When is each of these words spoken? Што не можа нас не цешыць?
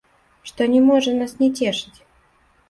Што 0.49 0.65
не 0.75 0.81
можа 0.87 1.13
нас 1.19 1.35
не 1.43 1.51
цешыць? 1.61 1.99